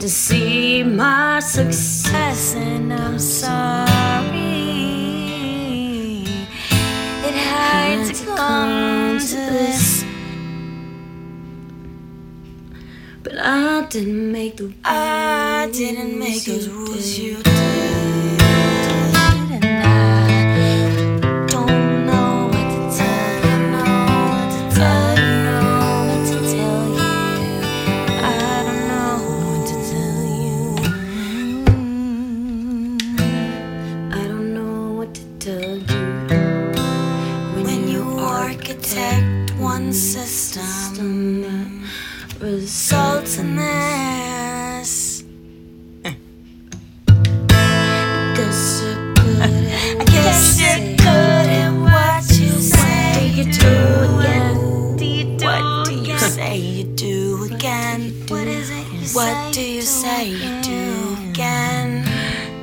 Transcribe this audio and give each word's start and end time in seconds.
To 0.00 0.10
see 0.10 0.82
my 0.82 1.38
success 1.40 2.54
and 2.56 2.92
I'm 2.92 3.18
sorry. 3.18 3.86
It 7.24 7.34
had 7.34 8.04
to 8.12 8.24
come 8.36 9.18
to 9.18 9.36
this. 9.36 9.73
But 13.24 13.38
I 13.38 13.86
didn't 13.88 14.32
make 14.32 14.58
the 14.58 14.64
rules. 14.64 14.76
I 14.84 15.70
didn't 15.72 16.18
make 16.18 16.44
those 16.44 16.68
rules 16.68 17.18
you 17.18 17.36
did. 17.42 18.42
And 19.50 19.64
I 19.64 21.46
don't 21.48 22.04
know 22.04 22.48
what 22.52 22.68
to 22.74 22.80
tell 22.98 23.32
you, 23.44 23.56
know 23.72 23.96
what 24.28 24.48
to 24.52 24.60
know 25.46 26.04
what 26.10 26.20
to 26.28 26.36
tell 26.52 26.84
you. 26.98 27.16
I 28.20 28.60
don't 28.66 28.82
know 28.92 29.16
what 29.48 29.62
to 29.70 29.76
tell 29.90 30.22
you. 30.44 30.60
I 34.12 34.22
don't 34.28 34.50
know 34.52 34.76
what 34.98 35.10
to 35.14 35.24
tell 35.38 35.76
you. 35.78 36.04
When 37.64 37.80
you 37.88 38.02
architect 38.18 39.56
one 39.58 39.94
system, 39.94 41.80
results 42.40 43.38
in 43.38 43.56
this. 43.56 45.22
Guess 48.34 48.82
you're 48.82 49.14
good 49.14 49.40
I 50.00 50.04
guess 50.04 50.60
you're 50.60 50.96
good 50.96 51.48
at 51.60 51.72
what 51.72 52.24
you 52.38 52.50
say 52.60 53.28
you 53.28 53.44
do 53.44 54.20
again. 54.20 54.96
Do 54.96 55.04
you 55.04 55.36
do 55.38 55.46
What 55.46 55.86
do 55.86 55.94
you 55.94 56.18
say 56.18 56.56
you 56.56 56.84
do 56.84 57.44
again? 57.52 58.12
What 58.28 58.46
is 58.46 58.70
it 58.70 58.86
you 58.92 59.08
What 59.14 59.54
do 59.54 59.62
you 59.62 59.82
say 59.82 60.28
you 60.28 60.62
do 60.62 61.16
again? 61.30 62.04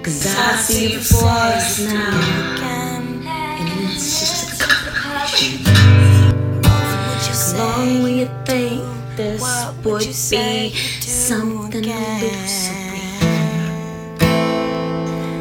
Cause 0.03 0.25
I 0.25 0.55
see 0.57 0.91
your 0.93 1.01
flaws 1.01 1.79
now. 1.87 2.09
Again. 2.55 3.23
And 3.25 3.91
it's 3.91 4.19
just 4.19 4.61
a 4.61 4.65
competition. 4.65 5.63
What 6.63 6.83
would 7.07 7.27
you 7.27 7.33
How 7.33 7.77
long 7.77 8.03
will 8.03 8.09
you 8.09 8.29
think 8.45 8.90
this 9.41 9.65
What 9.65 9.85
would 9.85 10.01
would 10.01 10.07
be 10.07 10.13
something 11.01 11.81
to 11.81 11.89
lose? 11.89 12.69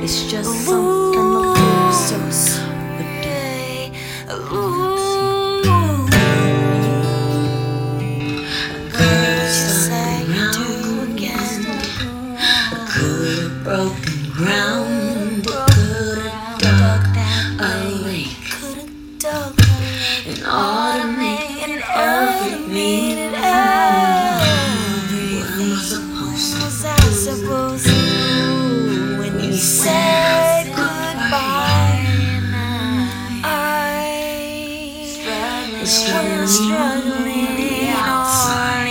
It's 0.03 0.31
just 0.31 0.65
something 0.65 1.13
to 1.13 1.23
ooh. 4.31 4.97
What 8.91 9.53
you 9.53 9.69
say 9.85 10.25
you 10.29 10.45
do 10.53 10.69
again? 11.13 11.61
Could 12.89 13.39
have 13.43 13.65
broken 13.65 14.19
ground, 14.33 15.45
could 15.47 16.19
have 16.19 16.59
dug 16.59 17.05
a 17.61 17.63
lake, 18.05 18.37
Could've 18.51 19.19
dug 19.19 19.55
and 20.27 20.39
everything. 20.41 20.45
automated 20.47 21.83
What 21.97 23.30
said 29.61 30.67
goodbye? 30.69 32.01
I 33.45 35.07
was 35.79 35.91
struggling 35.91 36.73
on 36.73 37.01
the 37.57 37.91
outside, 37.95 38.89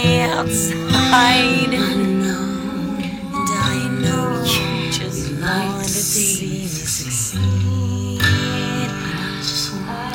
and 1.74 2.24
I 3.52 3.88
know 4.00 4.44
you 4.46 4.92
just 4.92 5.32
wanted 5.42 5.82
to 5.82 5.90
see 5.90 6.50
me 6.50 6.68
succeed. 6.68 8.22
I 8.22 8.24
just 9.40 9.74
want 9.74 10.14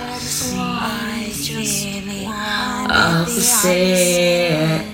I 0.81 1.33
just 1.35 1.85
it. 3.67 4.94